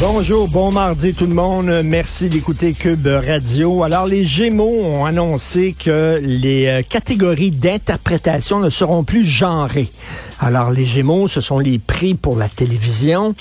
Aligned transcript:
Bonjour, 0.00 0.46
bon 0.46 0.70
mardi 0.70 1.12
tout 1.12 1.26
le 1.26 1.34
monde. 1.34 1.82
Merci 1.84 2.28
d'écouter 2.28 2.72
Cube 2.72 3.08
Radio. 3.08 3.82
Alors, 3.82 4.06
les 4.06 4.24
Gémeaux 4.24 4.84
ont 4.84 5.04
annoncé 5.04 5.74
que 5.76 6.20
les 6.22 6.66
euh, 6.66 6.82
catégories 6.82 7.50
d'interprétation 7.50 8.60
ne 8.60 8.70
seront 8.70 9.02
plus 9.02 9.26
genrées. 9.26 9.90
Alors, 10.38 10.70
les 10.70 10.86
Gémeaux, 10.86 11.26
ce 11.26 11.40
sont 11.40 11.58
les 11.58 11.80
prix 11.80 12.14
pour 12.14 12.36
la 12.36 12.48
télévision 12.48 13.34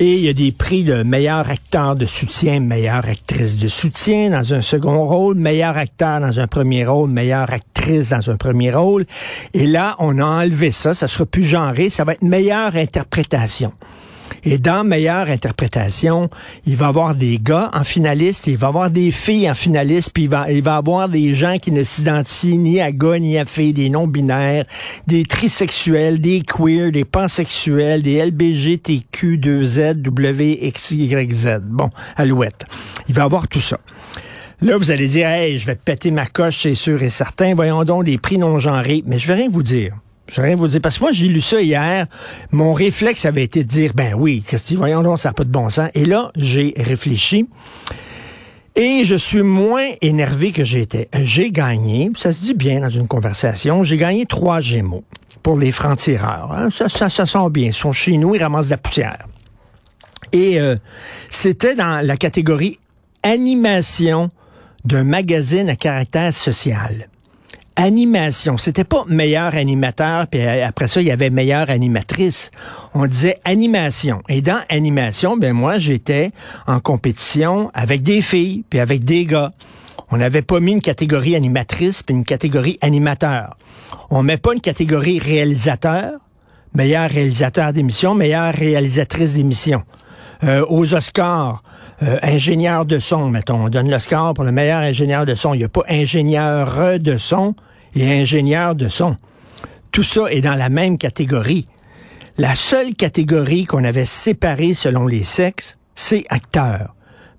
et 0.00 0.16
il 0.16 0.20
y 0.20 0.28
a 0.28 0.34
des 0.34 0.52
prix 0.52 0.84
de 0.84 1.02
meilleur 1.02 1.48
acteur 1.48 1.96
de 1.96 2.04
soutien, 2.04 2.60
meilleure 2.60 3.06
actrice 3.08 3.56
de 3.56 3.68
soutien 3.68 4.28
dans 4.30 4.52
un 4.52 4.60
second 4.60 5.06
rôle, 5.06 5.36
meilleur 5.36 5.78
acteur 5.78 6.20
dans 6.20 6.38
un 6.38 6.46
premier 6.46 6.84
rôle, 6.84 7.08
meilleure 7.08 7.50
actrice 7.50 8.10
dans 8.10 8.28
un 8.28 8.36
premier 8.36 8.70
rôle. 8.70 9.06
Et 9.54 9.66
là, 9.66 9.96
on 9.98 10.18
a 10.18 10.26
enlevé 10.26 10.72
ça, 10.72 10.92
ça 10.92 11.08
sera 11.08 11.24
plus 11.24 11.44
genré, 11.44 11.88
ça 11.88 12.04
va 12.04 12.12
être 12.12 12.22
meilleure 12.22 12.76
interprétation. 12.76 13.72
Et 14.44 14.58
dans 14.58 14.84
meilleure 14.84 15.28
interprétation, 15.28 16.30
il 16.66 16.76
va 16.76 16.86
y 16.86 16.88
avoir 16.88 17.14
des 17.14 17.38
gars 17.38 17.70
en 17.72 17.84
finaliste, 17.84 18.46
il 18.46 18.56
va 18.56 18.66
y 18.66 18.70
avoir 18.70 18.90
des 18.90 19.10
filles 19.10 19.50
en 19.50 19.54
finaliste, 19.54 20.10
puis 20.12 20.24
il 20.24 20.30
va, 20.30 20.50
il 20.50 20.62
va 20.62 20.74
y 20.74 20.78
avoir 20.78 21.08
des 21.08 21.34
gens 21.34 21.56
qui 21.58 21.72
ne 21.72 21.84
s'identifient 21.84 22.58
ni 22.58 22.80
à 22.80 22.92
gars 22.92 23.18
ni 23.18 23.38
à 23.38 23.44
filles, 23.44 23.72
des 23.72 23.90
non-binaires, 23.90 24.64
des 25.06 25.24
trisexuels, 25.24 26.20
des 26.20 26.42
queers, 26.42 26.92
des 26.92 27.04
pansexuels, 27.04 28.02
des 28.02 28.24
LBGTQ2Z, 28.30 30.06
WXYZ. 30.06 31.60
Bon, 31.62 31.90
alouette. 32.16 32.64
Il 33.08 33.14
va 33.14 33.22
y 33.22 33.24
avoir 33.24 33.48
tout 33.48 33.60
ça. 33.60 33.78
Là, 34.60 34.76
vous 34.76 34.92
allez 34.92 35.08
dire, 35.08 35.26
hey, 35.26 35.58
je 35.58 35.66
vais 35.66 35.74
péter 35.74 36.12
ma 36.12 36.26
coche, 36.26 36.62
c'est 36.62 36.76
sûr 36.76 37.02
et 37.02 37.10
certain. 37.10 37.54
Voyons 37.54 37.82
donc 37.82 38.06
les 38.06 38.16
prix 38.18 38.38
non 38.38 38.60
genrés. 38.60 39.02
Mais 39.06 39.18
je 39.18 39.26
vais 39.26 39.34
rien 39.34 39.48
vous 39.50 39.64
dire. 39.64 39.94
Je 40.32 40.40
vais 40.40 40.48
rien 40.48 40.56
vous 40.56 40.66
dire. 40.66 40.80
Parce 40.80 40.96
que 40.96 41.04
moi, 41.04 41.12
j'ai 41.12 41.28
lu 41.28 41.42
ça 41.42 41.60
hier. 41.60 42.06
Mon 42.50 42.72
réflexe 42.72 43.26
avait 43.26 43.44
été 43.44 43.64
de 43.64 43.68
dire, 43.68 43.92
ben 43.94 44.14
oui, 44.14 44.42
Christy, 44.46 44.76
voyons 44.76 45.02
donc, 45.02 45.18
ça 45.18 45.28
n'a 45.28 45.32
pas 45.34 45.44
de 45.44 45.50
bon 45.50 45.68
sens. 45.68 45.90
Et 45.94 46.06
là, 46.06 46.32
j'ai 46.36 46.72
réfléchi. 46.76 47.46
Et 48.74 49.04
je 49.04 49.14
suis 49.14 49.42
moins 49.42 49.86
énervé 50.00 50.50
que 50.50 50.64
j'étais. 50.64 51.10
J'ai 51.12 51.50
gagné, 51.50 52.10
ça 52.16 52.32
se 52.32 52.40
dit 52.40 52.54
bien 52.54 52.80
dans 52.80 52.88
une 52.88 53.06
conversation, 53.06 53.82
j'ai 53.82 53.98
gagné 53.98 54.24
trois 54.24 54.62
Gémeaux 54.62 55.04
pour 55.42 55.58
les 55.58 55.72
francs-tireurs. 55.72 56.50
hein. 56.50 56.70
Ça, 56.70 56.88
ça, 56.88 57.10
ça 57.10 57.26
sent 57.26 57.50
bien. 57.50 57.66
Ils 57.66 57.74
sont 57.74 57.92
chez 57.92 58.16
nous, 58.16 58.34
ils 58.34 58.42
ramassent 58.42 58.68
de 58.68 58.70
la 58.70 58.78
poussière. 58.78 59.26
Et 60.32 60.58
euh, 60.58 60.76
c'était 61.28 61.74
dans 61.74 62.02
la 62.02 62.16
catégorie 62.16 62.78
animation 63.22 64.30
d'un 64.86 65.04
magazine 65.04 65.68
à 65.68 65.76
caractère 65.76 66.32
social. 66.32 67.08
Animation. 67.76 68.58
C'était 68.58 68.84
pas 68.84 69.04
meilleur 69.08 69.54
animateur, 69.54 70.26
puis 70.26 70.40
euh, 70.40 70.66
après 70.66 70.88
ça, 70.88 71.00
il 71.00 71.06
y 71.06 71.10
avait 71.10 71.30
meilleure 71.30 71.70
animatrice. 71.70 72.50
On 72.94 73.06
disait 73.06 73.38
animation. 73.44 74.22
Et 74.28 74.42
dans 74.42 74.60
animation, 74.68 75.36
ben 75.36 75.52
moi, 75.52 75.78
j'étais 75.78 76.32
en 76.66 76.80
compétition 76.80 77.70
avec 77.74 78.02
des 78.02 78.20
filles, 78.20 78.64
puis 78.68 78.78
avec 78.78 79.04
des 79.04 79.24
gars. 79.24 79.52
On 80.10 80.18
n'avait 80.18 80.42
pas 80.42 80.60
mis 80.60 80.72
une 80.72 80.82
catégorie 80.82 81.34
animatrice, 81.34 82.02
puis 82.02 82.14
une 82.14 82.24
catégorie 82.24 82.78
animateur. 82.82 83.56
On 84.10 84.22
met 84.22 84.36
pas 84.36 84.52
une 84.52 84.60
catégorie 84.60 85.18
réalisateur, 85.18 86.12
meilleur 86.74 87.10
réalisateur 87.10 87.72
d'émission, 87.72 88.14
meilleure 88.14 88.52
réalisatrice 88.52 89.34
d'émission. 89.34 89.82
Euh, 90.44 90.66
aux 90.68 90.92
Oscars, 90.92 91.62
euh, 92.02 92.18
ingénieur 92.22 92.84
de 92.84 92.98
son, 92.98 93.30
mettons. 93.30 93.64
On 93.64 93.68
donne 93.68 93.88
l'Oscar 93.88 94.34
pour 94.34 94.44
le 94.44 94.52
meilleur 94.52 94.80
ingénieur 94.80 95.24
de 95.24 95.34
son. 95.34 95.54
Il 95.54 95.58
n'y 95.58 95.64
a 95.64 95.68
pas 95.68 95.84
ingénieur 95.88 96.98
de 96.98 97.16
son 97.16 97.54
et 97.94 98.20
ingénieur 98.20 98.74
de 98.74 98.88
son. 98.88 99.16
Tout 99.92 100.02
ça 100.02 100.32
est 100.32 100.40
dans 100.40 100.54
la 100.54 100.68
même 100.68 100.98
catégorie. 100.98 101.68
La 102.38 102.54
seule 102.54 102.94
catégorie 102.94 103.66
qu'on 103.66 103.84
avait 103.84 104.06
séparée 104.06 104.74
selon 104.74 105.06
les 105.06 105.22
sexes, 105.22 105.76
c'est 105.94 106.24
acteur. 106.28 106.94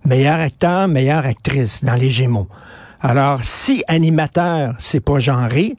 Meilleur 0.06 0.40
acteur, 0.40 0.88
meilleure 0.88 1.26
actrice 1.26 1.84
dans 1.84 1.96
les 1.96 2.10
Gémeaux. 2.10 2.48
Alors, 3.02 3.44
si 3.44 3.84
animateur, 3.88 4.76
c'est 4.80 5.04
pas 5.04 5.20
genré, 5.20 5.76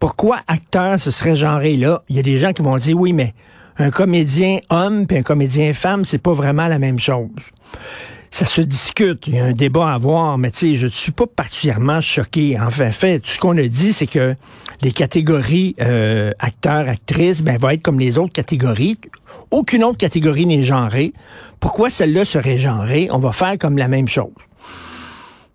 pourquoi 0.00 0.38
acteur, 0.48 0.98
ce 0.98 1.10
serait 1.10 1.36
genré 1.36 1.76
là? 1.76 2.02
Il 2.08 2.16
y 2.16 2.18
a 2.18 2.22
des 2.22 2.38
gens 2.38 2.52
qui 2.52 2.62
vont 2.62 2.78
dire, 2.78 2.98
oui, 2.98 3.12
mais 3.12 3.34
un 3.78 3.90
comédien 3.90 4.58
homme 4.70 5.06
puis 5.06 5.18
un 5.18 5.22
comédien 5.22 5.74
femme, 5.74 6.04
c'est 6.04 6.18
pas 6.18 6.32
vraiment 6.32 6.66
la 6.66 6.78
même 6.78 6.98
chose. 6.98 7.28
Ça 8.30 8.46
se 8.46 8.60
discute, 8.60 9.26
il 9.26 9.34
y 9.34 9.38
a 9.38 9.44
un 9.44 9.52
débat 9.52 9.90
à 9.90 9.94
avoir, 9.94 10.38
mais 10.38 10.50
tu 10.50 10.58
sais, 10.58 10.74
je 10.74 10.86
ne 10.86 10.90
suis 10.90 11.12
pas 11.12 11.26
particulièrement 11.26 12.00
choqué. 12.00 12.58
En 12.58 12.70
fait, 12.70 13.26
ce 13.26 13.38
qu'on 13.38 13.56
a 13.56 13.66
dit, 13.68 13.92
c'est 13.92 14.06
que 14.06 14.34
les 14.82 14.92
catégories 14.92 15.74
euh, 15.80 16.32
acteurs, 16.38 16.88
actrices, 16.88 17.42
ben, 17.42 17.56
vont 17.58 17.70
être 17.70 17.82
comme 17.82 17.98
les 17.98 18.18
autres 18.18 18.32
catégories. 18.32 18.98
Aucune 19.50 19.84
autre 19.84 19.98
catégorie 19.98 20.46
n'est 20.46 20.62
genrée. 20.62 21.12
Pourquoi 21.60 21.88
celle-là 21.88 22.24
serait 22.24 22.58
genrée? 22.58 23.08
On 23.10 23.18
va 23.18 23.32
faire 23.32 23.56
comme 23.58 23.78
la 23.78 23.88
même 23.88 24.08
chose 24.08 24.32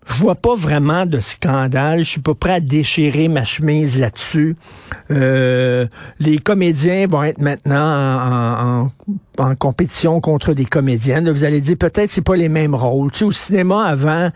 je 0.06 0.18
vois 0.18 0.34
pas 0.34 0.56
vraiment 0.56 1.06
de 1.06 1.20
scandale. 1.20 2.00
Je 2.00 2.10
suis 2.10 2.20
pas 2.20 2.34
prêt 2.34 2.54
à 2.54 2.60
déchirer 2.60 3.28
ma 3.28 3.44
chemise 3.44 4.00
là-dessus. 4.00 4.56
Euh, 5.10 5.86
les 6.18 6.38
comédiens 6.38 7.06
vont 7.06 7.22
être 7.22 7.40
maintenant 7.40 8.90
en, 9.38 9.54
compétition 9.58 10.20
contre 10.20 10.52
des 10.54 10.64
comédiennes. 10.64 11.30
Vous 11.30 11.44
allez 11.44 11.60
dire 11.60 11.76
peut-être 11.78 12.10
c'est 12.10 12.22
pas 12.22 12.36
les 12.36 12.48
mêmes 12.48 12.74
rôles. 12.74 13.10
Tu 13.12 13.20
sais, 13.20 13.24
au 13.24 13.32
cinéma 13.32 13.84
avant, 13.84 14.30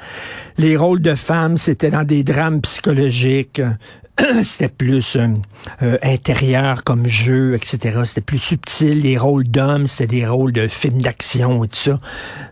les 0.57 0.77
rôles 0.77 1.01
de 1.01 1.15
femmes 1.15 1.59
c'était 1.59 1.91
dans 1.91 2.05
des 2.05 2.23
drames 2.25 2.61
psychologiques. 2.61 3.61
C'était 4.43 4.69
plus 4.69 5.17
euh, 5.17 5.29
euh, 5.83 5.99
intérieur 6.03 6.85
comme 6.85 7.07
jeu, 7.07 7.55
etc. 7.55 8.01
C'était 8.05 8.21
plus 8.21 8.39
subtil. 8.39 9.03
Les 9.03 9.19
rôles 9.19 9.47
d'hommes, 9.47 9.87
c'était 9.87 10.17
des 10.17 10.27
rôles 10.27 10.53
de 10.53 10.69
films 10.69 11.03
d'action 11.03 11.65
et 11.65 11.69
tout 11.69 11.77
ça. 11.77 11.99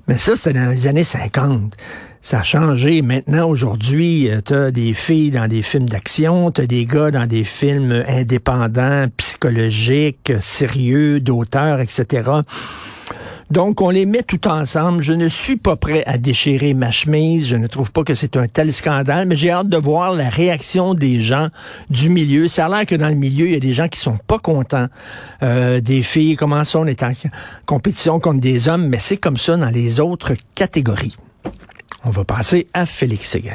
Mais 0.06 0.18
ça, 0.18 0.36
c'était 0.36 0.58
dans 0.58 0.70
les 0.70 0.86
années 0.86 1.04
50 1.04 1.74
ça 2.20 2.38
a 2.38 2.42
changé. 2.42 3.02
Maintenant, 3.02 3.50
aujourd'hui, 3.50 4.30
tu 4.46 4.54
as 4.54 4.70
des 4.70 4.94
filles 4.94 5.30
dans 5.30 5.46
des 5.46 5.60
films 5.60 5.90
d'action, 5.90 6.50
tu 6.50 6.62
as 6.62 6.66
des 6.66 6.86
gars 6.86 7.10
dans 7.10 7.26
des 7.26 7.44
films 7.44 8.02
indépendants, 8.08 9.08
psychologiques, 9.18 10.32
sérieux, 10.40 11.20
d'auteurs, 11.20 11.80
etc. 11.80 12.30
Donc, 13.50 13.80
on 13.80 13.90
les 13.90 14.06
met 14.06 14.22
tout 14.22 14.48
ensemble. 14.48 15.02
Je 15.02 15.12
ne 15.12 15.28
suis 15.28 15.56
pas 15.56 15.76
prêt 15.76 16.02
à 16.06 16.18
déchirer 16.18 16.74
ma 16.74 16.90
chemise. 16.90 17.46
Je 17.46 17.56
ne 17.56 17.66
trouve 17.66 17.92
pas 17.92 18.02
que 18.02 18.14
c'est 18.14 18.36
un 18.36 18.48
tel 18.48 18.72
scandale, 18.72 19.28
mais 19.28 19.36
j'ai 19.36 19.50
hâte 19.50 19.68
de 19.68 19.76
voir 19.76 20.14
la 20.14 20.28
réaction 20.28 20.94
des 20.94 21.20
gens 21.20 21.48
du 21.90 22.08
milieu. 22.08 22.48
Ça 22.48 22.66
a 22.66 22.68
l'air 22.68 22.86
que 22.86 22.94
dans 22.94 23.08
le 23.08 23.14
milieu, 23.14 23.46
il 23.46 23.52
y 23.52 23.56
a 23.56 23.60
des 23.60 23.72
gens 23.72 23.88
qui 23.88 24.00
sont 24.00 24.18
pas 24.26 24.38
contents 24.38 24.86
euh, 25.42 25.80
des 25.80 26.02
filles. 26.02 26.36
Comment 26.36 26.64
ça, 26.64 26.80
on 26.80 26.88
en 26.88 27.12
compétition 27.66 28.20
contre 28.20 28.40
des 28.40 28.68
hommes, 28.68 28.88
mais 28.88 28.98
c'est 28.98 29.16
comme 29.16 29.36
ça 29.36 29.56
dans 29.56 29.70
les 29.70 30.00
autres 30.00 30.34
catégories. 30.54 31.16
On 32.04 32.10
va 32.10 32.24
passer 32.24 32.68
à 32.74 32.86
Félix 32.86 33.30
Séguin. 33.30 33.52